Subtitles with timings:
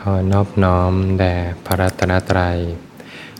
[0.00, 1.34] ขอนอบน้อมแด่
[1.64, 2.58] พระรัตนตรัย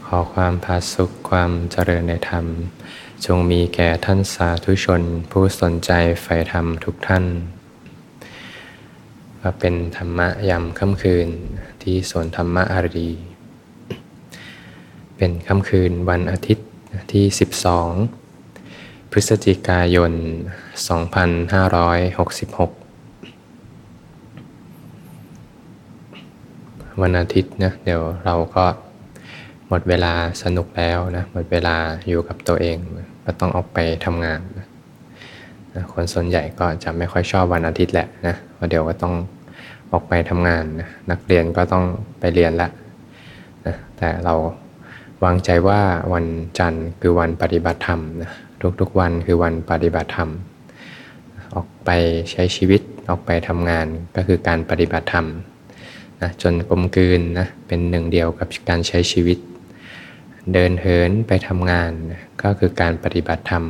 [0.06, 2.46] ขอความพาสุขความเจริญในธรรม
[3.24, 5.90] จงมีแก่ท่านสาธุชนผู้สนใจ
[6.22, 7.24] ใฝ่ธรรมทุกท่าน
[9.40, 11.28] ก็เป็นธรรมะยามค่ำคืน
[11.82, 13.10] ที่สวนธรรมะอารี
[15.16, 16.68] เป็นค่ำคืนวันอาทิตย์
[17.12, 17.24] ที่
[17.98, 20.12] 12 พฤศจิกายน
[20.92, 22.81] 2566
[27.00, 28.64] วันอาทิตย์นะเดี๋ยวเราก็
[29.68, 31.76] หมดเวลาสนุกแล้วนะหมดเวลา
[32.08, 32.76] อยู่กับตัวเอง
[33.24, 34.66] ก็ต้องออกไปทำงานนะ
[35.92, 39.14] คนส่วนใหญ่ก็จะไม่ค่อยชอบวันอาทิตย์แหละนะเพราะเดี๋ยวก็ต้อง
[39.92, 41.84] ออกไปทำงานนะนักเรียนก็ต้อง
[42.20, 42.68] ไปเรียนละ
[43.66, 44.34] นะแต่เรา
[45.24, 45.80] วางใจว่า
[46.12, 46.26] วัน
[46.58, 48.30] จันทร์คือวันปฏิบัติธรรมนะ
[48.80, 50.30] ทุกๆวันคือวันปฏิบัติธรรม
[51.54, 51.90] ออกไป
[52.30, 53.86] ใช้ชีวิตออกไปทำงาน
[54.16, 55.26] ก็คือการปฏิบัติธรรม
[56.22, 59.38] นะจนกลมกลืนนะเป็นหนึ่งเดียวกับการใช้ชีวิต
[60.52, 63.64] เดินเหินไปทำงานนะก็คือการปฏิบัติธรรม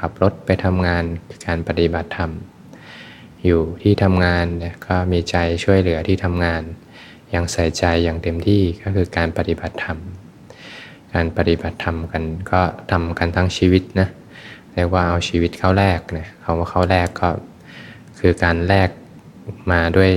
[0.00, 2.30] ขับรถไปทำงานคือการปฏิบัติธรรม
[3.44, 6.62] อยู่ที่ทำงานนะก็มีใจช่วยเหลือที่ทำงาน
[7.30, 9.98] อย่างใส่ใจอย่างเต็มที่ก็คือการปฏิบัติธรรม
[11.14, 12.60] การปฏิบัติธรรมกันก็
[12.90, 14.08] ทำกันทั้งชีวิตนะ
[14.74, 17.28] เรียกว่าเอาชีวิตเข้าแลกนะคำว่าเข้าแลกก็
[18.18, 18.90] คือการแลก
[19.72, 20.10] มาด้วย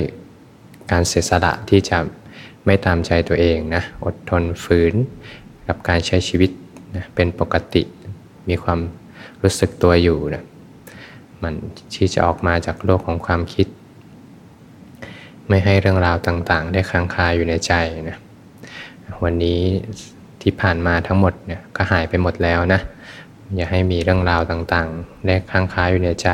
[0.91, 1.97] การเสียสละที่จะ
[2.65, 4.93] ไม่ตามใจตัวเองนะอดทนฝืน
[5.67, 6.51] กับการใช้ชีวิต
[6.95, 7.83] นะเป็นปกติ
[8.49, 8.79] มีความ
[9.41, 10.43] รู้สึกตัวอยู่นะ
[11.41, 11.53] มัน
[11.95, 13.67] ที่จะออกมาจากโลกของความคิด
[15.47, 17.73] ไม่ให้เรื่องราวต่างๆ ได้ค้างคาอยู่ในใจ
[18.09, 18.17] นะ
[19.23, 19.61] วันนี้
[20.41, 22.81] ที่ผ่านมาทั้งหมดเนี่ยก็หายไปหมดแล้วนะ
[23.55, 26.29] อย่าให้มีเรื่องราวต่างๆได้ค้างคาอยู่ในใจ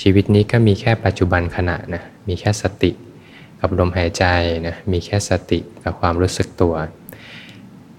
[0.00, 2.90] ชีวิตนี้ก็มีแค่ปัจจุบันขณะนะมีแค่สติ
[3.60, 4.24] กับลมหายใจ
[4.66, 6.74] นะมีแค่สติกับความรู้สึกตัว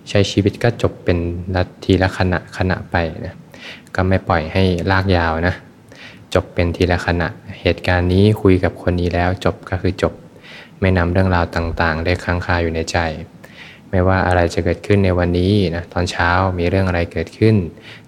[0.09, 1.17] ใช้ชีวิตก็จบเป็น
[1.55, 3.35] นาทีละขณะขณะไปนะ
[3.95, 5.55] ก็ไม่ปล่อยให้ลากยาวนะ
[6.33, 7.27] จบเป็นทีละขณะ
[7.61, 10.13] เหตุการณ์นี้คุยกับคนนี้แล้วจบก็คือจบ
[10.79, 12.97] ไม่นำเรื่องราวต่างๆ ได้ค้างคาอยู่ในใจ
[13.89, 17.55] ไม่ว่าอะไรจะเกิดขึ้นในวันนี้นะตอนเช้ามีเรื่องอะไรเกิดขึ้น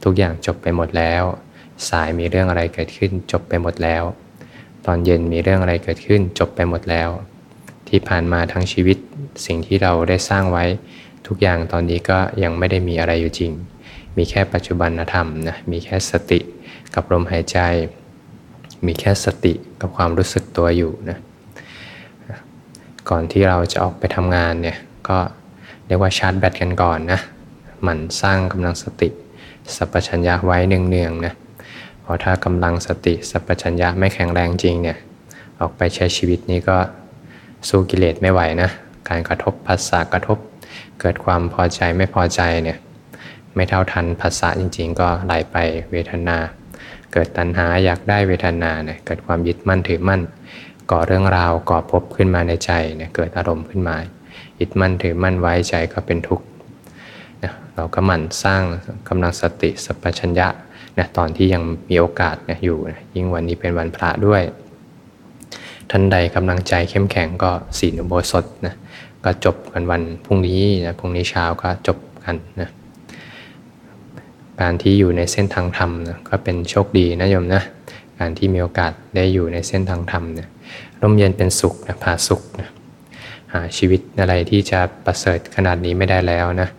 [0.04, 1.24] ทุกอย่างจบไปหมดแล้ว
[1.90, 4.04] สายมีเรื่องอะไรเกิดขึ้น จบไปหมดแล้ว
[4.86, 7.10] ตอนเย็นมีเรื่องอะไรเกิดขึ้น จบไปหมดแล้ว
[7.92, 8.98] ที่ผ่านมาทั้งชีวิต
[9.46, 10.66] สิ่งที่เราได้สร้างไว้
[11.28, 13.52] ทุกอย่างตอนนี้ก็ยังไม่ได้มีอะไรอยู่จริง
[14.18, 16.40] มีแค่ปัจจุบันธรรมนะมีแค่สติ
[16.96, 17.58] กับลมหายใจ
[18.86, 21.18] มีแค่สติกับความรู้สึกตัวอยู่นะ
[23.10, 24.78] ก่อนที่เราจะออกไปทำงานเนี่ย
[25.10, 25.18] ก็
[25.86, 27.20] เรียกว่าชาร์จแบตกันก่อนนะ
[27.82, 29.10] หมั่นสร้างกำลังสติ
[29.76, 31.34] สัพพัญญะไว้เนืองๆนะ
[32.02, 34.98] เพราะถ้ากำลังสติสัพพัญญะไม่แข็งแรงจริงเนี่ย
[35.60, 36.78] ออกไปใช้ชีวิตนี้ก็
[37.70, 38.70] สู้กิเลสไม่ไหวนะ
[39.10, 40.38] การกระทบภาษากระทบ
[41.00, 42.78] เกิดความพอใจไม่พอใจเนี่ย
[43.56, 45.58] ไม่เท่าทันภาษาจริง ๆ ก็ไหลไป
[45.92, 46.38] เวทนา
[47.14, 50.22] เกิดตัณหาอยากได้เวทนาเนี่ยเกิดความยึดมั่นถือมั่น
[50.92, 53.96] ก่อเรื่องราวก่อพบขึ้นมาในใจเนี่ยเกิดอารมณ์ขึ้นมา
[54.60, 56.46] ยึดมั่นถือมั่นไว้ใจก็เป็นทุกข์
[57.44, 58.64] นะเราก็หมั่นสร้าง
[59.10, 60.48] กำลังสติสัพพัญญะ
[60.98, 64.42] นะตอนที่ยังมีโอกาสนะอยู่นะยิ่งวันนี้เป็นวันพระด้วย
[65.92, 68.76] ท่านใดกำลังใจเข้มแข็งก็ศีลอุโบสถนะ
[69.26, 72.70] ก็จบกันวันพรุ่งนี้นะพรุ่งนี้เช้าก็จบกันนะ
[74.62, 77.62] การที่อยู่ในเส้นทางธรรมนะก็เป็นโชคดีนะโยมนะ
[78.20, 80.50] การที่มีโอกาสได้อยู่ในเส้นทางธรรมเนี่ย
[81.02, 82.70] ร่มเย็นเป็นสุขนะพาสุขนะ
[83.54, 86.70] หาชีวิตอะไรที่จะประเสริฐขนาดนี้ไม่ได้แล้วนะ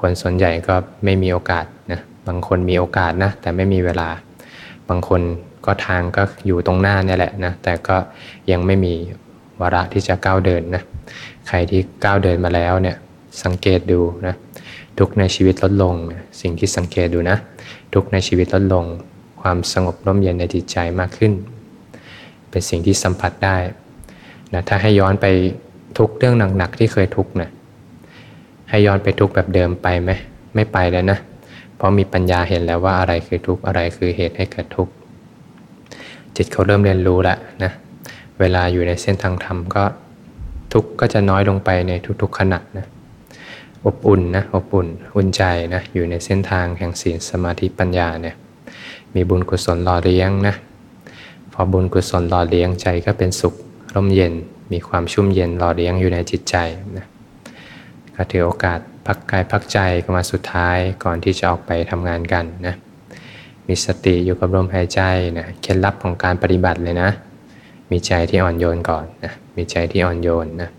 [0.00, 0.74] คนส่วนใหญ่ก็
[1.04, 4.08] ไม่มีโอกาสนะบางคนมีโอกาสนะแต่ไม่มีเวลา
[4.88, 5.20] บางคน
[5.66, 7.96] ก็ทางก็อยู่ตรงหน้าเนี่ยแหละนะแต่ก็
[8.50, 8.94] ยังไม่มี
[9.60, 10.82] วาระที่จะก้าวเดินนะ
[11.48, 12.96] ใครที่ก้าวเดินมาแล้วเนี่ย
[13.42, 14.34] สังเกตดูนะ
[14.98, 15.94] ทุกในชีวิตลดลง
[16.40, 17.36] สิ่งที่สังเกตดูนะ
[17.94, 18.84] ทุกในชีวิตลดลง
[19.42, 21.32] ความสงบร่มเย็นในจิตใจมากขึ้น
[22.50, 23.56] เป็นสิ่งที่สัมผัสได้
[24.54, 25.26] นะถ้าให้ย้อนไป
[25.98, 27.48] ทุกเรื่องหนักๆที่เคยทุกนะ
[28.70, 30.10] ให้ย้อนไปทุกแบบเดิมไปไหม
[30.54, 31.18] ไม่ไปแล้วนะ
[31.76, 34.92] เพราะมีปัญญาเห็นแล้วว่าอะไรคือทุกอะไรคือเหตุให้เกิดทุกข์
[36.36, 37.72] จิตเขาเริ่มเรียนรู้แล้วนะ
[38.40, 39.84] เวลาอยู่ในเส้นทางธรรมก็
[40.72, 41.92] ทุกก็จะน้อยลงไปใน
[42.22, 42.86] ทุกๆขณะนะ
[43.84, 45.42] อบอุ่นนะอบอุ่นอุ่นใจ
[45.74, 48.36] นะอยู่ในเส้นทางแห่งศีลสมาธิปัญญาเนี่ย
[49.14, 50.54] มีบุญกุศลหล่อเลี้ยงนะ
[51.52, 53.54] พอบุญกุศลหล่อเลี้ยงใจก็เป็นสุข
[53.94, 54.34] ร่มเย็น
[54.72, 56.56] มีความชุ่มเย็นหล่อเลี้ยงอยู่ในจิตใจ
[56.96, 57.06] นะ
[58.16, 62.74] ก็ถือโอกาสพักกายพักใจก็มาสุดท้ายก่อนที่จะออกไปทำงานกันนะ
[63.68, 65.00] มีสติอยู่กับลมหายใจ
[65.38, 67.10] นะเคล็ดลับของการปฏิบัติเลยนะ
[67.90, 70.70] มีใจที่อ่อนโยนก่อนนะมีใจที่อ่อนโยนนะ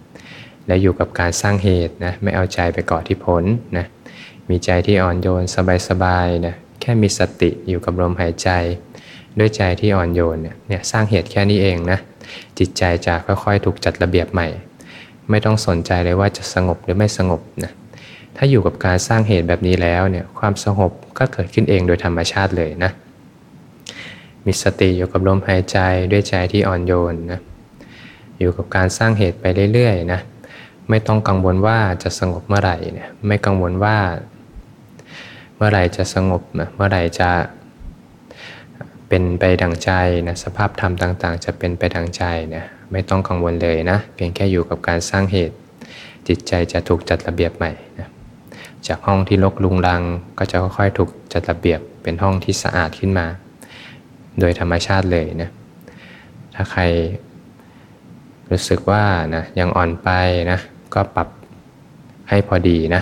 [0.67, 3.43] และอยู่กับการสร้างเหตุนะไม่เอาใจไปเกาะที่ผล
[3.77, 3.85] นะ
[4.49, 5.43] มีใจที่อ่อนโยน
[5.89, 8.49] สบายๆนะแค่มีสติอยู่กับลมหายใจ
[9.39, 11.99] ด้วยใจที่อ่อนโยนเนี่ยสร้างเหตุแค่นี้เองนะ
[12.59, 14.47] จิตใจจะค่อยๆ ถูกจัดระเบียบใหม่
[15.29, 17.71] ไม่ต้องสนใจเลยว่าจะสงบหรือไม่สงบนะ
[18.37, 22.91] ถ้าอยู่กับการสร้างเหตุแบบนี้แล้วเนี่ยความสงบก็เกิดขึ้นเองโดยธรรมชาติเลยนะ
[24.45, 25.77] มีสติอยู่กับลมหายใจ
[26.11, 27.39] ด้วยใจที่อ่อนโยนนะ
[28.39, 30.19] อยู่กับการสร้างเหตุไปเรื่อยๆนะ
[30.89, 33.97] ไม่ต้องกังวลว่าจะสงบเมื่อไหร่เนี่ย ไม่กังวลว่า
[35.55, 36.41] เมื่อไหร่จะสงบ
[36.75, 37.29] เมื่อไหร่จะ
[39.09, 39.91] เป็นไปดังใจ
[40.27, 42.23] นะสภาพธรรมต่างๆ จะเป็นไปดังใจ
[42.53, 45.55] นี่ยไม่ต้องกังวลเลยนะ เพียงแค่อยู่กับการสร้างเหตุ
[46.27, 48.07] จิตใจจะถูกจัดระเบียบใหม่นะ
[48.87, 50.01] จากห้องที่รกลุงรัง
[50.37, 53.27] ก็จะค่อยๆ ถูกจัดระเบียบเป็นห้องที่สะอาดขึ้นมา
[54.39, 55.49] โดยธรรมชาติเลยนะ
[56.53, 56.81] ถ้าใคร
[58.51, 59.03] รู้สึกว่า
[59.35, 60.09] นะยังอ่อนไป
[60.51, 60.59] นะ
[60.93, 61.27] ก็ปรับ
[62.29, 63.01] ให้พอดีนะ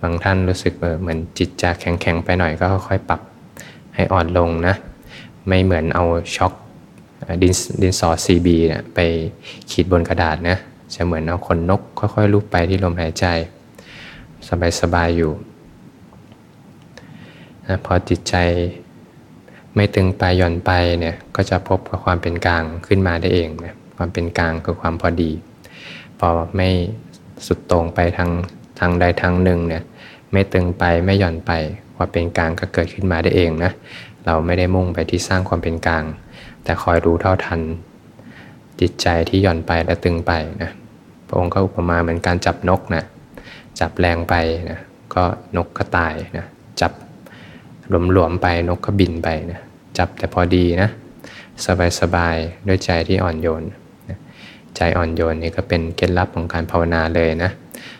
[0.00, 3.20] บางท่านรู้สึกเหมือนจิตจะแข็งๆไปหน่อยก็ค่อยๆปรับ
[3.94, 4.74] ให้อ่อนลงนะ
[5.48, 6.04] ไม่เหมือนเอา
[6.36, 6.52] ช็อก
[7.42, 8.98] ดินดินสอ CB เนี่ยไป
[9.70, 10.58] ขีดบนกระดาษนะ
[10.94, 13.26] จะเหมือนเอาคนนกค่อยๆลูบไปที่ลมหายใจ
[14.80, 15.32] สบายๆอยู่
[17.66, 18.34] นะพอจิตใจ
[19.74, 20.70] ไม่ตึงไปหย่อนไป
[21.00, 25.30] เนี่ยก็จะพบกับความเป็นกลางขึ้นมาได้เองนะความเป็นกลางคือความพอดี
[26.18, 26.68] พอไม่
[27.46, 28.30] สุดตรงไปทาง
[28.78, 29.82] ทางใดทางหนึ่งเนี่ย
[30.32, 31.52] ไม่ตึงไปไม่หย่อนไป
[31.96, 33.72] ความเป็นกลางก็เกิดขึ้นมาได้เองนะ
[34.26, 36.04] เราไม่ได้มุ่งไปที่สร้างความเป็นกลาง
[36.64, 37.60] แต่คอยรู้เท่าทัน
[38.80, 40.32] จิตใจที่หย่อนไปและตึงไป
[40.62, 40.70] นะ
[41.26, 43.04] พระองค์ก็อุปมาเหมือนการจับนกนะ
[43.80, 44.34] จับแรงไป
[44.70, 44.80] นะ
[45.14, 45.24] ก็
[45.56, 46.46] นกก็ตายนะ
[46.80, 46.92] จับ
[48.12, 49.60] หลวมๆไปนกก็บินไปนะ
[49.98, 50.88] จับแต่พอดีนะ
[52.00, 53.62] สบายๆด้วยใจที่อ่อนโยน
[54.76, 57.50] ใจอ่อนโยนนี่ก็เป็นเคล็ดลับของการภาวนาเลยนะ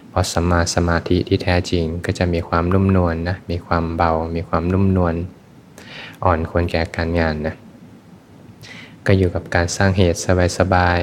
[0.08, 5.14] เพราะสัมมาสมาธิที่แท้จริงก็จะมีความนุ่มนวลนนะมีความเบา มีความนุ่มนวล
[6.24, 7.54] อ่อนควรแก่การงานนะ
[9.06, 10.20] ก็อยู่กับการสร้างเหตุ
[10.58, 11.00] สบาย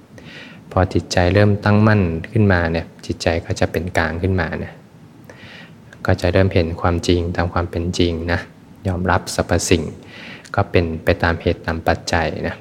[0.00, 2.02] ๆพอจิตใจเริ่มตั้งมั่น
[2.32, 4.72] ขึ้นมาเนี่ย จิตใจก็จะเป็นกลางขึ้นมานะ
[6.06, 8.40] ก็จะเริ่มเห็นความจริงตามความเป็นจริงนะ
[8.88, 9.84] ยอมรับสรรพสิ่ง
[10.54, 12.56] ก็เป็นไปตามเหตุตามปัจจัยนะ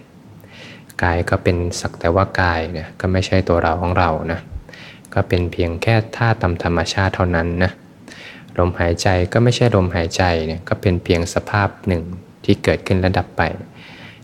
[1.04, 4.40] กายก็เป็นสักแต่ว่ากายเนี่ยก็ไม่ใช่ตัวเราของเรานะ
[5.13, 7.72] ก็เป็นเพียงแค่ธาตุตามธรรมชาติเท่านั้นนะ
[8.57, 12.04] ลมหายใจก็ไม่ใช่ลมหายใจเนี่ยก็เป็นเพียงสภาพหนึ่ง
[12.46, 13.42] ที่เกิดขึ้นและดับไป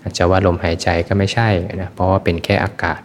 [0.01, 1.49] อาจจะว่าลมหายใจก็ไม่ใช่
[1.81, 3.01] นะเพราะว่าเป็นแค่อากาศ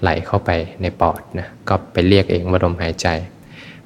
[0.00, 0.50] ไหลเข้าไป
[0.82, 3.08] ในปอดนะก็ไปเรียกเองว่าลมหายใจ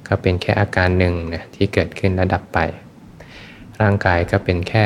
[0.07, 2.59] ก็เป็นแค่อาการหนึ่งนะที่เกิดขึ้นและดับไป
[3.81, 4.85] ร่างกายก็เป็นแค่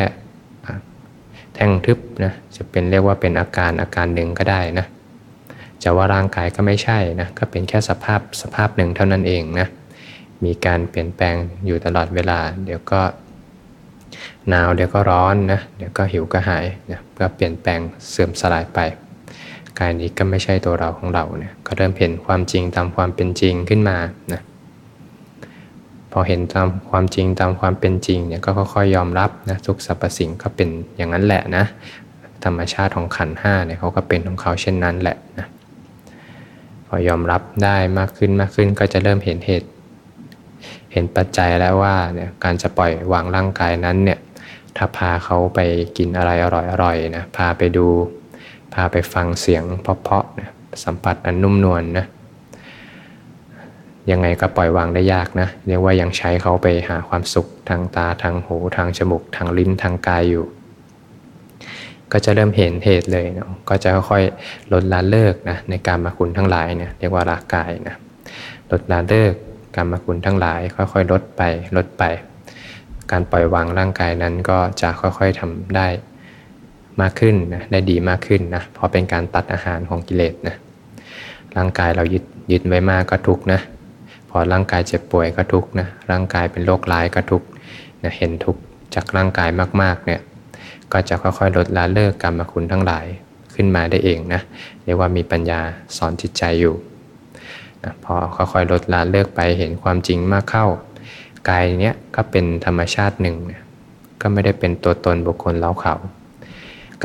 [1.55, 4.85] แท่งทึบนะจะเป็นเรียกว่าเป็นอาการอาการหนึ่งก็ได้นะ
[5.83, 9.67] จะว่าร่างกายก็ไม่ใช่นะก็เป็นแค่สภาพสภาพหนึ่งเท่านั้นเองนะ
[10.45, 11.35] มีการเปลี่ยนแปลง
[11.65, 13.01] อยู่ตลอดเวลา เดี๋ยวก็
[14.49, 17.79] หนาวเดี๋ยวก็ร้อนนะเดี๋ยวก็หิวก็หายนะก็เปลี่ยนแปลง
[18.09, 18.79] เสื่อมสลายไป
[19.79, 23.97] กายนี้ก็ไม่ใช่ตัวเราของเราเนี่ยก็เริ่มเห็นความจริงตามความเป็นจริงขึ้นมา
[24.33, 24.41] นะ
[26.11, 31.65] พอเห็นตามความจริงตามความเป็นจริงเนี่ยก็ค่อยๆยอมรับนะทุกสรรพสิ่งก็เป็นอย่างนั้นแหละนะ
[32.43, 35.47] ธรรมชาติของขันห้าเนี่ยเขาก็เป็นของเขาเช่นนั้นแหละนะ
[36.87, 39.69] พอยอมรับได้มากขึ้นมากขึ้นก็จะเริ่มเห็นเหตุ
[40.93, 44.19] เห็นปัจจัยแล้วว่าเนี่ยการจะปล่อยวางร่างกายนั้นเนี่ย
[44.77, 45.59] ถ้าพาเขาไป
[45.97, 46.47] กินอะไรอ
[46.83, 47.87] ร่อยๆนะพาไปดู
[48.73, 50.49] พาไปฟังเสียงเพาะๆนะ
[50.83, 52.05] สัมผัสอันนุ่มนวลนนะ
[54.11, 60.45] ยังไงก็ปล่อยวางได้ยากนะเรียกว่ายังใช้เขาไปหาความสุขทางตาทางหูทางจมูกทางลิ้นทางกายอยู่
[62.11, 67.95] ก็จะเริ่มเห็นเหตุเลยเนาะก็จะค่อยๆลดละเลิกนะในการมาคุณทั้งหลายเนี่ยเรียกว่าละกายนะ
[68.71, 69.33] ลดละเลิก
[69.75, 71.41] การมาคุณทั้งหลาย ค่อยๆ ลดไป
[71.75, 72.03] ลดไป
[73.11, 75.87] การปล่อยวางร่างกายนั้นก็จะค่อยๆทำได้
[77.01, 80.55] มากขึ้นนะได้ดีมากขึ้นนะเพราะเป็นการตัดอาหารของกิเลสนะ
[81.55, 83.59] ร่างกายเรายึดยึดไว้มากก็ทุกนะ
[84.29, 87.43] พอร่างกายเจ็บป่วยก็ทุกนะร่างกายเป็นโรคร้ายก็ทุก
[88.03, 88.57] นะเห็นทุก
[88.95, 89.49] จากร่างกาย
[89.81, 90.21] มากๆเนี่ย
[90.91, 93.05] ก็จะค่อยๆลดละเลิกกรรมคุณทั้งหลาย
[93.55, 94.41] ขึ้นมาได้เองนะ
[94.83, 95.59] เรียกว่ามีปัญญา
[95.97, 96.75] สอนจิตใจอยู่
[97.83, 100.65] นะพอค่อยๆลดละเลิกไปเห็นความจริงมากเข้า
[101.49, 103.63] กายเนี้ยก็เป็นธรรมชาติหนึ่งนะ
[104.21, 105.95] ก็ไม่ได้เป็นตัวตนบุคคลเล้าเขา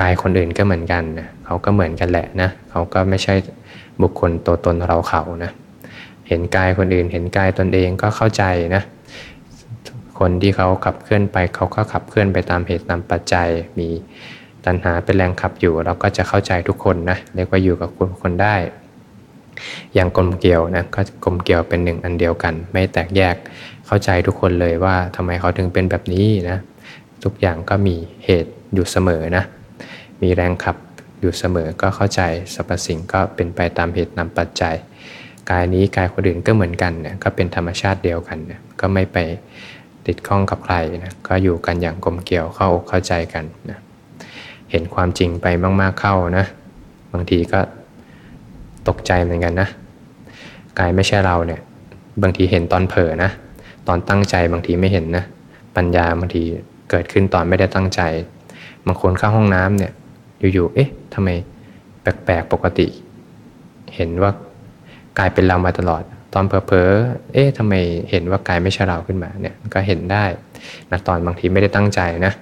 [0.00, 3.34] กายคนอื่นก็เหมือนกันนะเขาก็เหมือนกันแหละนะเขาก็ไม่ใช่
[4.02, 5.50] บุคคลตัวตนเราเขานะ
[6.28, 8.82] เห็นกายคนอื่น เห็นกายตนเองก็เข้าใจนะ
[10.18, 13.48] คนที่เขาขับเคลื่อนไปเขาก็ขับเคลื่อนไปตามเหตุตามปัจจัย
[13.78, 13.88] มี
[14.64, 18.56] ตัณหาเป็นแรงขับอยู่ เราก็จะเข้าใจทุกคนนะเรียกว่าอยู่กับคนคนได้
[19.94, 23.36] อย่างกลมเกลียวนะก็กลมเกลียวเป็นหนึ่งอันเดียวกัน ไม่แตกแยก
[23.86, 26.58] เข้าใจทุกคนเลยว่าทำไมเขาถึงเป็นแบบนี้นะ
[27.24, 29.44] ทุกอย่างก็มีเหตุอยู่เสมอนะ
[30.23, 30.76] มีแรงขับ
[31.21, 32.21] อยู่เสมอก็เข้าใจ
[32.54, 34.75] สรรพสิ่งก็เป็นไปตามเหตุนำปัจจัย
[35.50, 39.18] กายนี้กายคนอื่นก็เหมือนกันเนี่ยก็เป็นธรรมชาติเดียวกันเนี่ยก็ไม่ไป
[40.06, 43.78] ติดข้องกับใครนะก็อยู่กันอย่างกลมเกลียวเข้าอกเข้าใจกันนะ
[44.71, 45.47] เห็นความจริงไป
[45.80, 46.47] มาก ๆเข้านะ
[47.12, 47.61] บางทีก็
[48.88, 49.68] ตกใจเหมือนกันนะ
[50.78, 51.61] กายไม่ใช่เราเนี่ย
[52.23, 53.30] บางทีเห็นตอนเผลอนะ
[53.88, 55.25] ตอนตั้งใจบางทีไม่เห็นนะ
[55.76, 56.42] ปัญญาบางที
[56.90, 58.00] เกิดขึ้นตอนไม่ได้ตั้งใจ
[58.87, 59.92] บางคนเข้าห้องน้ำเนี่ย
[60.38, 61.28] อยู่ๆ เอ๊ะทำไม
[62.02, 62.86] แปลกๆ ปกติ
[63.96, 64.30] เห็นว่า
[65.18, 66.02] กายเป็นเรามาตลอด
[66.34, 67.74] ตอนเผลอๆ เอ๊ะทำไม
[68.10, 70.24] เห็นว่ากายไม่ใช่เราขึ้นมาเนี่ยก็เห็นได้
[70.90, 72.32] นะตอนบางทีไม่ได้ตั้งใจนะ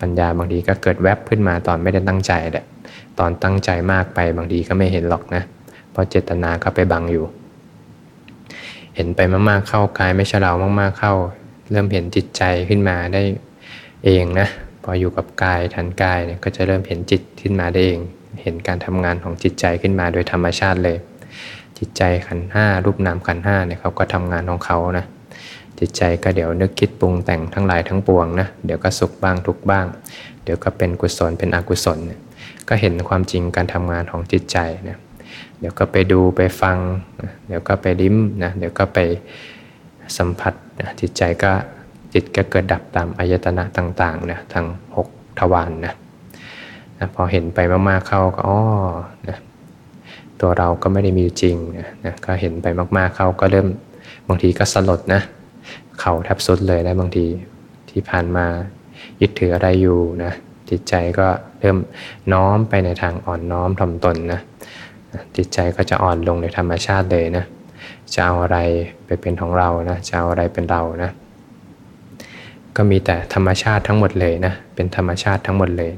[0.00, 2.64] ปัญญาบางทีก็เกิดแวบขึ้นมาตอนไม่ได้ตั้งใจแหละ
[3.18, 5.42] ตอนตั้งใจมากไปบางทีก็ไม่เห็นหรอกนะ
[5.92, 7.26] เพราะเจตนาก็ไปบังอยู่
[8.96, 11.14] เห็นไปมากๆเข้ากายไม่ใช่เรามากๆเข้า
[11.70, 13.22] เริ่มเห็นจิตใจขึ้นมาได้
[14.04, 14.48] เองนะ
[14.88, 18.00] พออยู่กับกายทันกายเนี่ยก็จะเริ่มเห็นจิตขึ้นมาได้เอง
[18.42, 20.96] เห็นการทำงานของจิตใจขึ้นมาโดยธรรมชาติเลย
[21.78, 25.06] จิตใจขันห้ารูปนามขันห้าเนี่ยเขาก็ทำงานของเขานะ
[25.78, 29.86] จิตใจก็เดี๋ยวนึกคิดปรุงแต่งทั้งหลายทั้งปวงนะเดี๋ยวก็สุขบ้างทุกบ้าง
[30.44, 32.20] เดี๋ยวก็เป็นกุศลเป็นอกุศลเนี่ย
[32.68, 34.98] ก็เห็นความจริงการทำงานของจิตใจนะ
[35.58, 36.78] เดี๋ยวก็ไปดูไปฟัง
[37.46, 38.98] เดี๋ยวก็ไปลิ้มนะเดี๋ยวก็ไป
[40.16, 40.54] สัมผัส
[41.00, 41.52] จิตใจก็
[42.18, 45.94] จิตก็เกิดดับตามอายตนะต่างๆนะทั้ง6ทวารนนะ
[46.98, 47.58] นะพอเห็นไป
[47.88, 48.60] มากๆเข้าก็อ๋อ
[49.28, 49.38] นะ
[50.40, 53.66] ตัวเราก็ไม่ได้มีจริงนะนะก็เห็นไปมากๆเข้าก็เริ่ม
[54.28, 55.20] บางทีก็สลดนะ
[56.00, 57.26] เข่าแทบสุดเลยนะบางที
[57.90, 58.46] ที่ผ่านมา
[59.20, 60.32] ยึดถืออะไรอยู่นะ
[60.70, 61.26] จิตใจก็
[61.60, 61.78] เริ่ม
[62.32, 64.40] น้อมไปในทางอ่อนน้อมถ่อมตนนะ
[65.36, 67.44] จิตใจก็จะอ่อนลงในธรรมชาติเลยนะ
[68.14, 68.58] จะเอาอะไร
[69.06, 71.10] ไปเป็นของเรานะจะเอาอะไรเป็นเรานะ
[72.76, 75.92] ก็มีแต่ธรรมชาติทั้งหมดเลยนะ เป็นธรรมชาติทั้งหมดเลย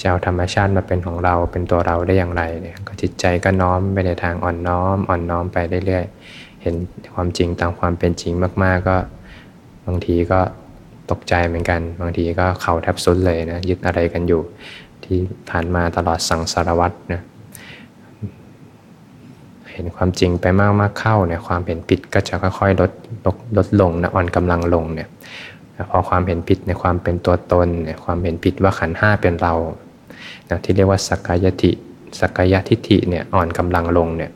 [0.00, 6.74] จะเอาธรรมชาติมาเป็นของเราเป็นตัวเราได้อย่างไรเนี่ยก็จิตใจก็น้อมไปในทางอ่อนน้อม อ่อนน้อมไปเรื่อยๆ เห็น
[7.14, 8.96] ความจริงตามความเป็นจริงมากๆก็
[9.86, 10.40] บางทีก็
[11.10, 14.40] ตกใจเหมือนกัน บางทีก็เข่าแทบสุดเลยนะยึดอะไรกันอยู่
[15.04, 15.18] ที่
[15.50, 17.20] ผ่านมาตลอดสังสารวัตรนะ
[19.72, 22.92] เห็นความจริงไปมากมากเข้าเนี่ยความเห็นผิดก็จะค่อยๆลด
[23.26, 25.08] ลดลดลงนะอ่อนกำลังลงเนี่ย
[25.90, 27.68] พอความเห็นผิดในความเป็นตัวตน
[28.04, 29.54] ความเห็นผิดว่าขันห้าเป็นเรา
[30.50, 31.72] นะที่เรียกว่าสักกายทิ
[32.20, 34.30] สักกายทิฏฐิเนี่ยอ่อนกำลังลงเนี่ย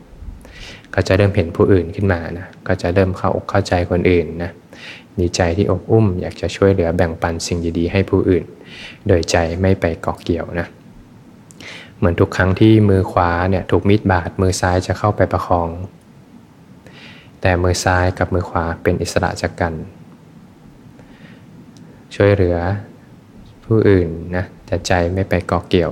[0.93, 4.51] ก็จะเริ่มเห็นผู้อื่นขึ้นมานะก็จะเริ่มเข้าอกเข้าใจคนอื่นนะ
[5.19, 8.43] มีใจที่อบอุ้มอยากจะช่วยเหลือแบ่งปันสิ่งดีๆให้ผู้อื่น
[9.07, 10.67] โดยใจไม่ไปเกาะเกี่ยวนะ
[11.97, 15.69] เหมือนทุกครั้งที่มือขวาเนี่ยถูกมีดบาดมือซ้ายจะเข้าไปประคอง
[17.41, 19.73] แต่มือซ้ายกับมือขวาเป็นอิสระจากกัน
[22.15, 22.57] ช่วยเหลือ
[23.65, 25.91] ผู้อื่นนะแต่ใจไม่ไปเกาะเกี่ยว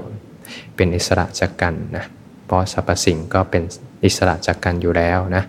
[0.75, 2.05] เป็นอิสระจากกันนะ
[2.45, 3.63] เพราะสรรพสิ่งก็เป็น
[4.05, 5.43] อิสระจากกันอยู่แล้วนะ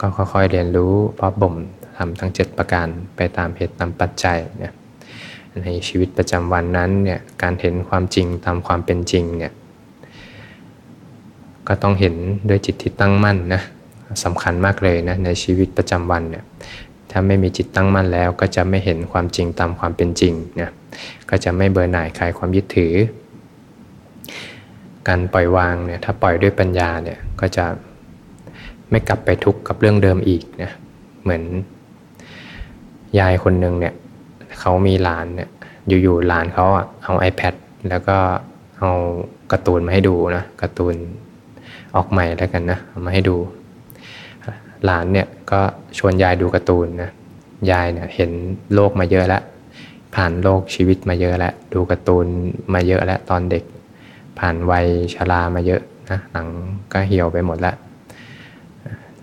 [0.00, 1.54] ก็ค่อยๆเรียนรู้เพราะบ่ม
[1.96, 2.86] ทำทั้ง 7 ประการ
[3.16, 4.72] ไปตามเหตุตามปัจจัยเนี่ย
[5.62, 9.52] ในชีวิตประจำวันนั้นเนี่ยการเห็นความจริงตามความเป็นจริงเนี่ย
[11.68, 12.14] ก็ต้องเห็น
[12.48, 13.62] ด้วยจิตที่ตั้งมั่นนะ
[14.24, 16.44] สำคัญมากเลยนะในชีวิตประจำวันเนี่ย
[17.18, 20.70] ถ้าไม่มีจิตตั้งมั่นแล้ว ก็จะไม่เห็นความจริงตามความเป็นจริงนี่ย
[21.30, 22.94] ก็จะไม่เบื่อหน่ายคลายความยึดถือ
[25.08, 27.64] การปล่อยวางเนี่ยถ้าปล่อยด้วยปัญญาเนี่ยก็จะ
[28.90, 30.70] ไม่กลับไปทุกข์กับเรื่องเดิมอีกนะ
[31.22, 31.42] เหมือน
[33.18, 33.94] ยายคนหนึ่งเนี่ย
[34.60, 35.48] เขามีหลานเนี่ย
[36.02, 36.66] อยู่ๆหลานเขา
[37.04, 37.54] เอา iPad
[37.88, 38.16] แล้วก็
[38.78, 38.90] เอา
[39.52, 40.94] การ์ตูนมาให้ดูนะการ์ตูน
[41.96, 43.36] ออกใหม่แล้วกันนะมาให้ดู
[44.84, 45.60] หลานเนี่ยก็
[45.98, 47.10] ชวนยายดูการ์ตูนนะ
[47.70, 48.30] ยายเนี่ยเห็น
[48.74, 49.42] โลกมาเยอะแล้ว
[50.14, 52.26] ผ่านโลกชีวิตมาเยอะแล้ว ดูการ์ตูน
[52.74, 53.64] มาเยอะแล้วตอนเด็ก
[54.38, 56.46] ผ่านวัยชรามาเยอะนะหนัง
[56.92, 57.76] ก็เหี่ยวไปหมดแล้ว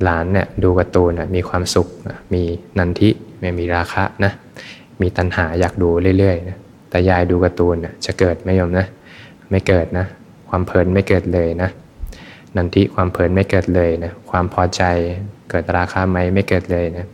[0.04, 1.88] หลานเนี่ยดูการ์ตูนมีความสุข
[2.34, 2.44] มี
[2.78, 4.32] นันทิไม่มีราคะนะ
[5.02, 6.58] มีตัณหาอยากดูเรื่อยๆนะ
[6.90, 8.86] แต่ยายดูการ์ตูนจะเกิดไมโยมนะ
[9.50, 10.06] ไม่เกิดนะ
[10.50, 11.70] ความเพลินไม่เกิดเลยนะ
[12.56, 14.82] นันทิความเพลินไม่เกิดเลยนะความพอใจ
[15.50, 17.08] เกิดราคะไหมไม่เกิดเลยนะ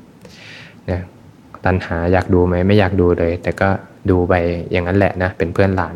[0.89, 0.99] นะ
[1.65, 3.69] ตัณหาอยากดูไหมไม่อยากดูเลย แต่ก็
[4.09, 4.33] ดูไป
[4.71, 5.95] อย่างนั้นแหละนะเป็นเพื่อนหลาน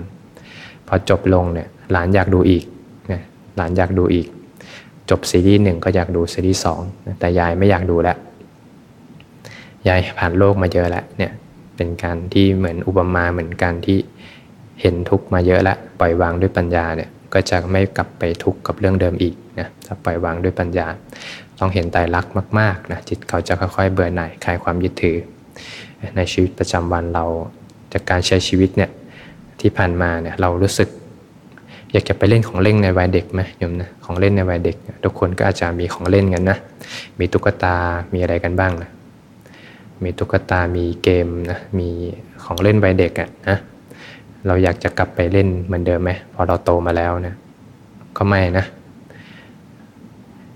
[0.88, 2.64] พอจบลงเนี่ยหลานอยากดูอีก
[3.12, 3.22] นะ
[3.56, 4.28] หลานอยากดูอีก
[5.10, 6.82] จบซีรีส์หนึ่งก็อยากดูซีรีส์สอง
[7.20, 8.18] แต่ยายไม่อยากดูแล้ว
[9.88, 11.32] ยายผ่านโลกมาเยอะแล้วเนี่ย
[11.76, 13.98] เป็นการที่เหมือนอุปมาเหมือนการที่
[14.82, 20.88] เห็นทุกมาเยอะแล้วปล่อยวางด้วยปัญญาเนี่ย ก็จะไม่กลับไปทุกข์กับเรื่องเดิมอีกนะถ้าปล่อยวางด้วยปัญญา
[21.60, 25.18] ต้องเห็นไตรลักษณ์มากๆนะจิตเขาจะค่อยๆเบื่อหน่ายคลายความยึดถือ
[26.16, 27.26] ในชีวิตประจำวันเรา
[27.94, 28.90] จากการใช้ชีวิตเนี่ย
[29.60, 30.90] ที่ผ่านมาเนี่ยเรารู้สึก
[31.92, 36.58] อยากจะไปเล่นของเล่นในวัยเด็กไหมโยมนะของเล่นในวัยเด็ก ทุกคนก็อาจจะมีของเล่นกันนะ
[37.20, 37.76] มีตุ๊กตา
[38.14, 38.90] มีอะไรกันบ้างนะ
[40.04, 41.90] มีตุ๊กตา มีเกมนะมี
[42.44, 43.58] ของเล่นวัยเด็กอะนะ
[44.48, 47.36] เราอยากจะกลับไปเล่นเหมือนเดิมไหมพอเราโตมาแล้วนะ
[48.18, 48.66] ก็ไม่นะ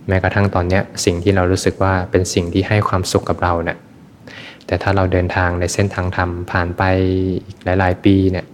[0.08, 3.78] แม้กระทั่งตอนนี้สิ่งที่เรารู้สึกว่าเป็นสิ่งที่ให้ความสุขกับเราเนะี่ย
[4.68, 6.84] แต่ถ้าเราเดินทางในเส้นทางธรรมผ่านไป
[7.48, 8.46] อีกหลาย ๆ ปีเนี่ย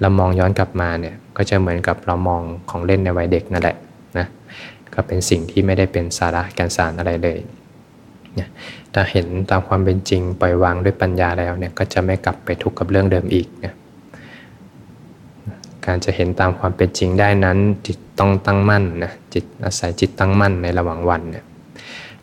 [0.00, 3.76] เรามองย้อนกลับมาเนี่ยก็จะเหมือนกับเรามองของเล่นในวัยเด็กนั่นแหละ
[4.18, 4.26] นะ
[4.94, 7.38] ก็เป็นสิ่งที่ไม่ได้เป็นสาระแกนสารอะไรเลย
[8.34, 8.48] เนี่ย
[8.94, 13.74] ถ้าเห็นตามความเป็นจริงปล่อยวางด้วยปัญญาแล้วเนี่ยก็จะไม่กลับไปทุกข์กับเรื่องเดิมอีกเนี่ย
[15.86, 21.44] การจะเห็นตามความเป็นจริงได้นั้น จิตต้องตั้งมั่นนะจิตอาศัยจิตตั้งมั่นในระหว่างวันเนี่ย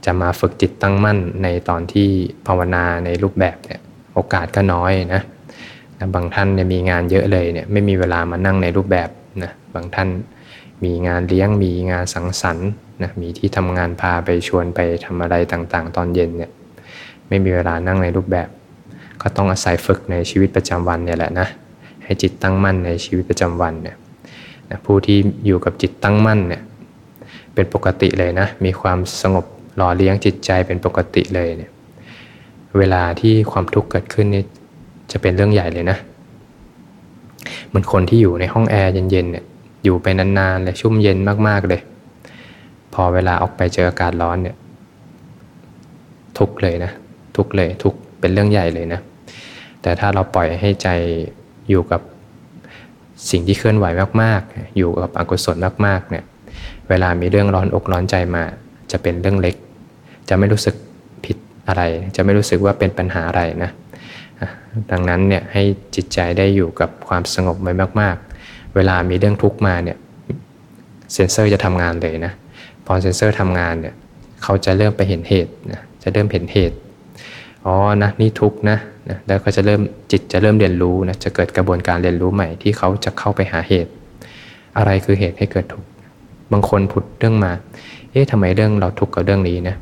[0.06, 2.08] จะมาฝึกจิตตั้งมั่นในตอนที่
[2.48, 3.82] ภาวนาในรูปแบบเนี่ย
[4.14, 5.22] โอกาสก็น้อยนะ
[6.16, 9.10] บางท่านเนี่ยมีงานเยอะเลยเนี่ยไม่มีเวลามานั่งในรูปแบบ
[9.44, 10.10] นะบางท่าน
[10.84, 12.70] มีงานเลี้ยงมีงานสังสรรค์
[13.04, 16.52] นะมีที่ทำงานพาไปชวนไปทำอะไรต่างๆ ตอนเย็นเนี่ย
[17.28, 18.50] ไม่มีเวลานั่งในรูปแบบ
[19.22, 21.48] ก็ต้องอาศัยฝึกในชีวิตประจำวันเนี่ยแหละนะ
[22.06, 23.98] ให้จิตตั้งมั่นในชีวิตประจำวันเนี่ย
[24.70, 26.62] นะผู้ที่อยู่กับจิตตั้งมั่นเนี่ย
[27.54, 29.46] เป็นปกติเลยนะ มีความสงบ
[29.76, 31.72] หล่อเลี้ยงจิตใจเป็นปกติเลยเนี่ย
[32.78, 34.44] เวลาที่ความทุกข์เกิดขึ้นนี่
[35.12, 35.98] จะเป็นเรื่องใหญ่เลยนะ
[37.68, 39.46] เหมือนคนที่อยู่ในห้องแอร์เย็นๆเนี่ย
[39.84, 41.18] อยู่ไปนานๆเลยชุ่มเย็น
[41.48, 41.82] มากๆเลย
[42.94, 44.56] พอเวลาออกไปเจออากาศร้อนเนี่ย
[46.38, 46.92] ทุกเลยนะ
[47.36, 49.00] ทุกเลยทุกเป็นเรื่องใหญ่เลยนะ
[49.82, 50.90] แต่ถ้าเราปล่อยให้ใจ
[51.70, 52.02] อยู่กับ
[53.32, 53.86] สิ่งที่เคลื่อนไหว
[54.22, 56.24] มากๆ อยู่กับอกุศลมากๆเนี่ย
[56.90, 58.44] เวลามีเรื่องร้อนอกร้อนใจมา
[58.92, 59.56] จะเป็นเรื่องเล็ก
[60.30, 60.76] จะไม่รู้สึก
[61.26, 61.82] ผิดอะไร
[62.16, 63.72] จะไม่รู้สึกว่าเป็นปัญหาอะไรนะ
[64.92, 65.64] ดังนั้นเนี่ยให้
[65.96, 69.98] จิตใจได้อยู่กับความสงบไว้มาก ๆ เวลามีเรื่องทุกข์มาเนี่ย
[71.14, 72.34] เซนเซอร์จะทำงานเลยนะ
[72.86, 73.96] พอเซนเซอร์ทำงานเนี่ย
[74.44, 76.78] เขาจะเริ่มไปเห็นเหตุนะจะเริ่มเห็นเหตุ
[77.66, 78.78] อ๋อนะนี่ทุกข์นะ
[79.10, 83.92] นะแล้วก็จะเริ่มจิตจะเริ่มเรียนรู้นะจะเกิดกระบวนการเรียนรู้ใหม่ที่เขาจะเข้าไปหาเหตุ
[84.78, 85.88] อะไรคือเหตุให้เกิดทุกข์
[86.52, 87.52] บางคนผุดเรื่องมา
[88.12, 89.76] เอ๊ะทำไมเรื่องเราทุกข์กับเรื่องนี้นะ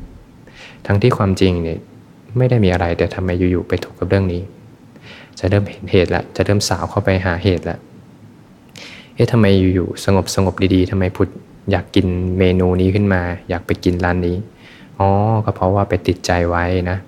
[0.86, 1.78] ทั้งที่ความจริงเนี่ย
[2.36, 4.42] ไม่ได้มีอะไรแต่ทำไมอยู่ๆไปทุกข์กับเรื่องนี้
[5.38, 7.76] จะเริ่มเห็นเหตุละจะเริ่มสาวเข้าไปหาเหตุละ
[9.14, 11.28] เอ๊ะทำไมอยู่ๆสงบสงบดีๆทำไมผุด
[11.70, 12.06] อยากกิน
[12.38, 14.36] เมนูนี้ขึ้นมา อยากไปกินร้านนี้
[14.98, 15.08] อ๋อ
[15.44, 16.98] ก็เพราะว่าไปติดใจไว้นะ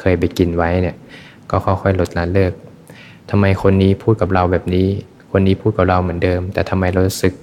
[0.00, 0.96] เคยไปกินไว้เนี่ย
[1.50, 2.52] ก็ค่อยๆลดละเลิก
[3.30, 4.86] ทำไมคนนี้พูดกับเราแบบนี้
[5.32, 7.34] คนนี้พูดกับเราเหมือนเดิม แต่ทำไมเราสึก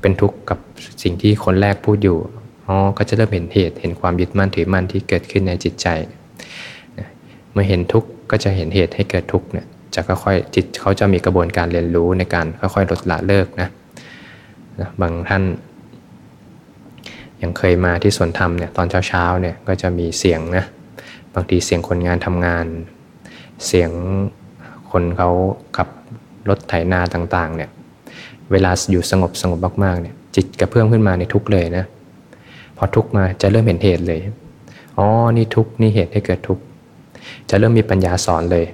[0.00, 0.58] เป็นทุกข์กับ
[1.02, 2.18] สิ่งที่คนแรกพูดอยู่
[2.66, 5.86] อ๋อก็จะเริ่มเห็นเหตุเห็นความยึดมั่นถือมั่นที่เกิดขึ้นในจิตใจ
[7.52, 13.68] เมื่อเห็นทุกข์ก็จะเห็นเหตุให้เกิดทุกข์เนี่ยจะค่อยๆจิตเขาจะมีกระบวนการเรียนรู้ในการค่อยๆลดละเลิกนะ
[15.00, 15.42] บางท่าน
[17.42, 20.64] ยังเคยมาที่สวนธรรมเนี่ยตอนเช้าๆเนี่ยก็จะมีเสียงนะ
[21.34, 22.66] บางทีเสียงคนงานทำงาน
[23.66, 23.90] เสียง
[24.90, 25.30] คนเขา
[25.76, 25.88] ขับ
[26.48, 27.70] รถไถนาต่างๆเนี่ย
[28.52, 31.84] เวลาอยู่สงบสงบมากๆเนี่ยจิตกระเพื่อมขึ้นมาในทุกเลยนะ
[32.76, 34.20] พอทุกมาจะเริ่มเห็นเหตุเลย
[34.98, 36.58] อ๋อนี่ทุกนี่เหตุให้เกิดทุก
[37.50, 38.64] จะเริ่มมีปัญญาสอนเลย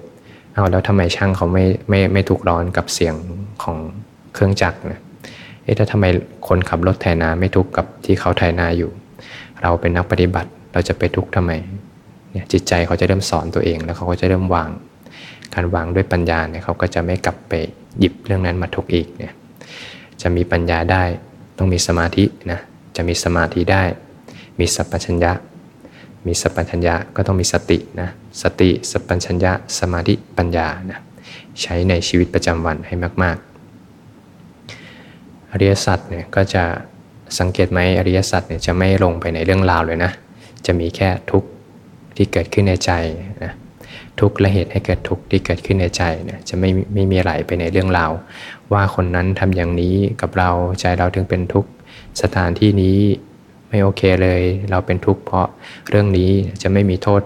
[0.54, 3.14] เอาแล้วทำไมช่างเขาไม่ไม่ไม่ทุกร้อนกับเสียง
[3.62, 3.76] ของ
[4.34, 5.00] เครื่องจักรนะ
[5.62, 6.04] เอ๊ะถ้าทำไม
[6.48, 8.90] คนขับรถไถนาไม่ทุกข์กับที่เขาไถนาอยู่
[9.62, 11.52] เราเป็นนักปฏิบัติเราจะไปทุกทำไม
[12.52, 14.70] จิตใจเขาจะเริ่มสอนตัวเอง แล้วเขาก็จะเริ่มวาง
[15.54, 17.52] การวางด้วยปัญญาเนี่ยเขาก็จะไม่กลับไป
[17.98, 19.32] หยิบเรื่องนั้นมาทุกข์อีกเนี่ย
[20.22, 21.04] จะมีปัญญาได้
[21.58, 22.60] ต้องมีสมาธินะ
[22.96, 23.82] จะมีสมาธิได้
[24.60, 25.32] มีสัพพัญญะ
[26.26, 28.08] มีสัพพัญญะก็ต้องมีสตินะ
[28.42, 30.98] สติสัพพัญญะสมาธิปัญญานะ
[31.62, 33.36] ใช้ในชีวิตประจำวันให้มาก
[34.24, 36.64] ๆ อริยสัจเนี่ยก็จะ
[37.38, 40.12] สังเกตไหมอริยสัจเนี่ยจะไม่ลงไปในเรื่องราวเลยนะ
[40.66, 41.48] จะมีแค่ทุกข์
[42.16, 42.92] ที่เกิดขึ้นในใจ
[43.44, 43.52] นะ
[44.20, 48.12] ทุกและเหตุให้เกิดทุกที่เกิดขึ้นในใจเนี่ยจะไม่ไม่มีไหลไปในเรื่องราว
[48.72, 50.50] ว่าคนนั้นทำอย่างนี้กับเรา
[50.80, 51.70] ใจเราถึงเป็นทุกข์
[52.22, 52.98] สถานที่นี้
[53.68, 55.46] ไม่โอเคเลย เราเป็นทุกข์เพราะ
[55.90, 56.30] เรื่องนี้
[56.62, 57.22] จะไม่มีโทษ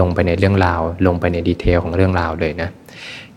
[0.00, 2.68] ลงไปในเรื่องราว ลงไปในดีเทลของเรื่องราวเลยนะ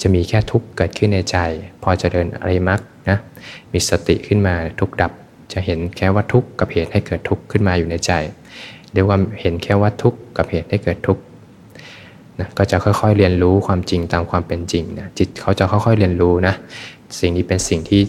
[0.01, 1.37] จะมีแค่ทุกข์เกิดขึ้นในใจ
[1.83, 3.17] พอจะเดินอะไรมักนะ
[3.73, 5.11] มีสติขึ้นมาทุกดับ
[5.53, 8.11] จะเห็นแค่ว่าทุกข์กับเหตุให้เกิดทุกข์ขึ้นมาอยู่ในใจ
[8.93, 11.21] เรียกว่าเห็นแค่ว่าทุกข์กับเหตุให้เกิดทุกข์
[12.39, 16.55] นะก็จะค่อยๆเรียนรู้ความจริงตามความเป็นจริงนะจิตเขาจะค่อยๆเรียนรู้นะ
[17.19, 18.01] สิ่งนี้เป็นสิ่งที่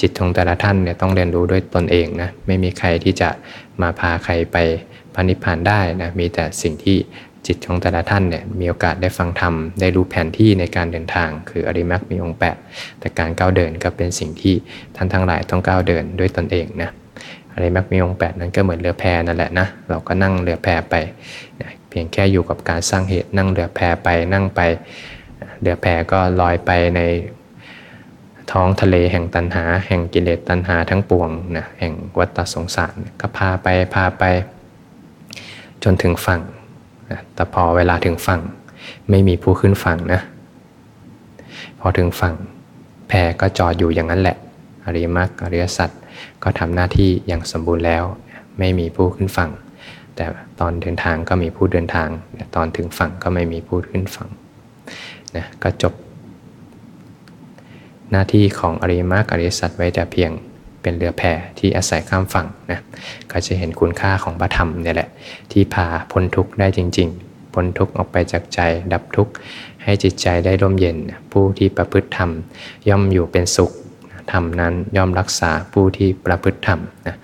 [0.00, 3.28] จิตของแต่ละท่านเนี่ยต้องเรียนรู้ด้วยตนเองนะไม่มีใครที่จะ
[3.82, 4.56] มาพาใครไป
[5.14, 6.96] พานิพพานได้นะมีแต่สิ่งที่
[7.46, 12.56] จิตของแต่ละท่านเนี่ยมีโอกาสได้ฟังธรรมได้รู้แผนที่ในการเดินทาง คืออริมักมีองค์แปด
[13.00, 14.54] แต่การก้าวเดินก็เป็นสิ่งที่
[14.96, 16.90] ท่านทั้งหลายต้องก้าวเดินด้วยตนเองนะ
[17.58, 20.94] อริมักมีองค์แปดนั้นก็เหมือนเรือแพนั่นแหละนะเราก็นั่งเรือแพไป
[21.60, 24.60] นะเพียงแค่อยู่กับการสร้างเหตุนั่งเรือแพไปนั่งไป
[25.60, 27.00] เรือแพก็ลอยไปใน
[28.52, 34.24] ท้องทะเลแห่งตันหา แห่งกิเลสตันหาทั้งปวงนะแห่งวัฏสงสารก็พาไปพาไป
[35.84, 36.40] จนถึงฝั่ง
[37.10, 38.40] นะแต่พอเวลาถึงฝั่ง
[39.10, 40.20] ไม่มีผู้ขึ้นฝั่งนะ
[41.80, 42.34] พอถึงฝั่ง
[43.08, 44.36] แพก็จอดอยู่อย่างนั้นแหละ
[44.88, 45.90] อริยมรรคอริยสัจ
[46.42, 48.04] ก็ทำหน้าที่อย่างสมบูรณ์แล้ว
[48.58, 49.50] ไม่มีผู้ขึ้นฝั่ง
[50.16, 50.24] แต่
[50.60, 52.08] ตอนเดินทางก็มีผู้เดินทาง
[52.56, 54.28] ตอนถึงฝั่งก็ไม่มีผู้ขึ้นฝั่ง
[55.36, 55.94] นะก็จบ
[58.10, 60.30] หน้าที่ของอริยมรรคอริยสัจไว้แต่เพียง
[60.82, 61.22] เป็นเรือแพ
[61.58, 62.80] ที่อาศัยข้ามฝั่งนะ
[63.30, 65.08] ก็จะเห็นคุณค่าของพระธรรมเนี่ยแหละ
[65.52, 68.60] ที่พาพ้นทุกข์ได้จริง ๆ พ้นทุกข์ออกไปจากใจ
[68.92, 69.32] ดับทุกข์
[69.82, 70.96] ให้จิตใจได้ร่มเย็น
[71.32, 72.30] ผู้ที่ประพฤติธรรม
[72.88, 73.72] ย่อมอยู่เป็นสุข
[74.32, 77.16] ธรรมนั้นย่อมรักษาผู้ที่ประพฤติธรรมนะ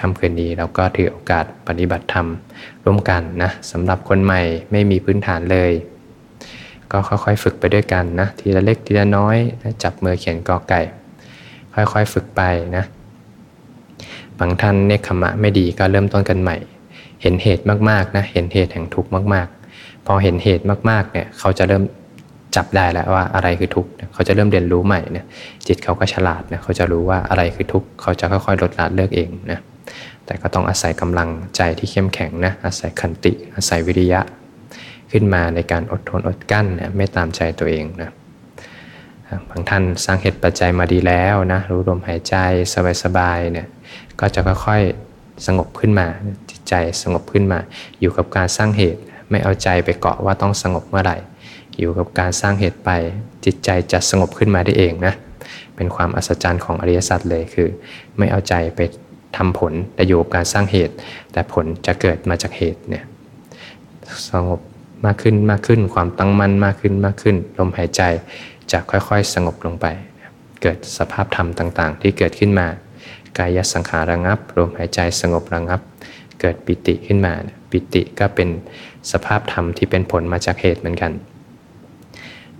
[0.00, 2.26] ค่ำคืนนี้เราก็ถือโอกาสปฏิบัติธรรม
[2.84, 4.40] ร่วมกันนะสำหรับคนใหม่
[4.72, 5.72] ไม่มีพื้นฐานเลย
[6.92, 9.36] ก็ค่อยๆฝึกไปด้วยกันนะทีละเล็กทีละน้อย
[9.82, 10.80] จับมือเขียนกอไก่
[11.74, 12.42] ค่อยๆฝึกไป
[12.76, 12.84] นะ
[14.38, 16.56] บางท่านเนคขมะไม่ดีก็เริ่มต้นกันใหม่
[17.22, 21.82] เห็นเหตุมากๆนะเห็นเหตุแห่งทุกข์มากๆ พอเห็นเหตุมากๆเนี่ยเขาจะเริ่ม
[22.56, 25.26] จับได้แล้วว่าอะไรคือทุกข์เขาจะเริ่มเรียนรู้ใหม่เนี่ย
[25.66, 29.60] จิตเขาก็ฉลาดนะเขาจะรู้ว่าอะไรคือทุกข์เขาจะค่อยๆลดละเลิกเองนะ
[30.26, 34.20] แต่ก็ต้องอาศัยกำลังใจที่เข้มแข็งนะอาศัยขันติ อาศัยวิริยะ
[35.12, 38.10] ขึ้นมาในการอดทนอดกั้นนะไม่ตามใจตัวเองนะ
[39.48, 42.34] บางท่านสร้างเหตุปัจจัยมาดีแล้วนะรู้ลมหายใจ
[43.02, 43.66] สบายๆเนี่ย
[44.20, 46.06] ก็จะค่อยๆสงบขึ้นมา
[46.50, 47.58] จิตใจสงบขึ้นมา
[48.00, 51.16] อยู่กับการสร้างเหตุไม่เอาใจไปเกาะว่าต้องสงบเมื่อไหร่
[51.78, 52.90] อยู่กับการสร้างเหตุไป
[53.44, 55.14] จิตใจจะสงบขึ้นมาได้เองนะ
[55.76, 57.68] เป็นความอัศจรรย์ของอริยสัจเลยคือ
[58.18, 58.80] ไม่เอาใจไป
[59.36, 60.94] ทำผลแต่อยู่กับการสร้างเหตุ
[61.32, 63.04] แต่ผลจะเกิดมาจากเหตุเนี่ย
[64.30, 64.60] สงบ
[65.06, 68.02] มากขึ้นมากขึ้น ความตั้งมั่นมากขึ้นมากขึ้น ลมหายใจ
[68.72, 69.86] จะค่อยๆ สงบลงไป
[70.62, 72.66] เกิดสภาพธรรมต่างๆ ที่เกิดขึ้นมา
[73.38, 75.80] กายสังขารระงับ ลมหายใจสงบระงับ
[76.40, 77.32] เกิดปิติขึ้นมา
[77.70, 78.48] ปิติก็เป็น
[79.12, 81.12] สภาพธรรมที่เป็นผลมาจากเหตุเหมือนกัน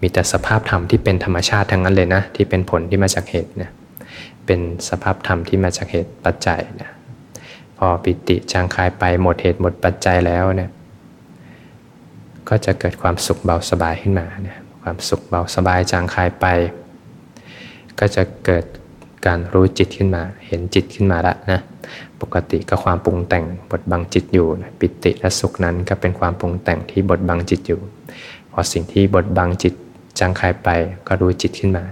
[0.00, 3.70] มีแต่สภาพธรรมที่เป็นธรรมชาติทั้งนั้นเลยนะที่เป็นผลที่มาจากเหตุนะ
[4.46, 6.90] เป็นสภาพธรรมที่มาจากเหตุปัจจัยนะ
[7.78, 10.70] พอปิติจางคายไปหมดเหตุหมดปัจจัยแล้วเนี่ย
[12.48, 16.46] ก็จะเกิดความสุขเบาสบายขึ้นมาเนี่ยความสุขเบาสบายจางคายไป
[17.98, 18.64] ก็จะเกิด
[19.26, 21.60] การรู้จิตขึ้นมา เห็นจิตขึ้นมาละนะ
[22.20, 27.80] ปกติก็ความปรุงแต่งบทบังจิตอยู่นะปิติและสุขนั้นก็เป็นความปรุงแต่งที่บทบังจิตอยู่
[28.52, 29.74] พอสิ่งที่บทบังจิต
[30.18, 30.68] จางคายไป
[31.06, 31.84] ก็รู้จิตขึ้นมา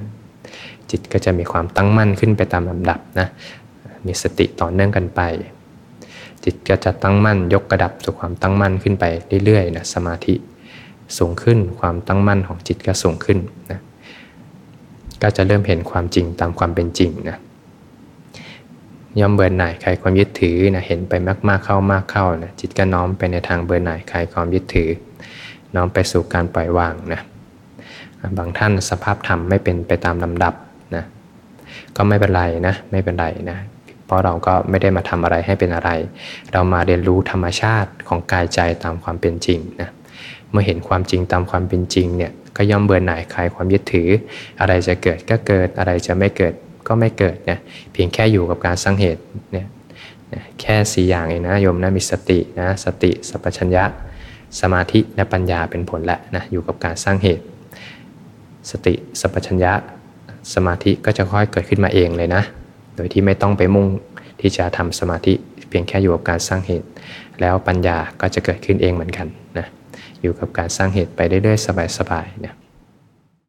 [0.91, 3.29] จิตก็จะมีความตั้งมั่นขึ้นไปตามลำดับนะ
[4.07, 5.21] มีสติต่อเนื่องกันไป
[6.45, 9.05] จิตก็จะตั้งมั่นยกกระดับสู่ความตั้งมั่นขึ้นไป
[9.45, 10.35] เรื่อยๆนะสมาธิ
[11.19, 13.39] สูงขึ้นความตั้งมั่นของจิตก็สูงขึ้น
[13.71, 13.81] นะ
[15.23, 17.39] ก็จะเริ่มเห็นความจริงตามความเป็นจริงนะ
[19.21, 21.13] ย่อมเบื่อหน่ายคลายความยึดถือนะเห็นไป
[21.49, 24.89] มากๆเข้ามากเข้านะจิตก็น้อมไปในทางเบื่อหน่ายคลายความยึดถือ
[25.75, 27.21] น้อมไปสู่การปล่อยวางนะ
[28.39, 30.55] บางท่านสภาพธรรมไม่เป็นไปตามลำดับ
[30.95, 31.05] นะ
[31.97, 33.59] ก็ไม่เป็นไรนะไม่เป็นไรนะ
[34.07, 35.91] เพราะเราก็ไม่ได้มาทำอะไรให้เป็นอะไร
[36.53, 39.91] เรามาเรียนรู้ธรรมชาติของกายใจตามความเป็นจริงนะ
[40.51, 44.09] เมื่อเห็นความจริงตามความเป็นจริงเนี่ยก็ย่อมเบื่อหน่ายคลายความยึดถือ
[44.61, 46.55] อะไรจะเกิดก็เกิดอะไรจะไม่เกิด
[46.89, 47.61] ก็ไม่เกิดเนี่ย
[47.93, 49.67] เพียงแค่อยู่กับการสร้างเหตุเนี่ย
[50.61, 53.85] แค่สี่อย่างเองนะโยมนะมีสตินะสติสัพพัญญะ
[54.61, 57.45] สมาธิและปัญญาเป็นผลแหละนะอยู่กับการสร้างเหตุ
[58.71, 59.73] สติสัพพัญญะ
[60.55, 62.43] สมาธิก็จะค่อยเกิดขึ้นมาเองเลยนะ
[62.97, 63.89] โดยที่ไม่ต้องไปมุ่ง
[64.41, 65.35] ที่จะทำสมาธิ
[65.69, 66.89] เพียงแค่อยู่กับการสร้างเหตุ
[67.41, 69.27] แล้วปัญญาก็จะเกิดขึ้นเองเหมือนกัน
[69.59, 69.67] นะ
[70.23, 71.67] อยู่กับการสร้างเหตุไปเรื่อยๆ
[71.99, 72.55] สบายๆเนี่ย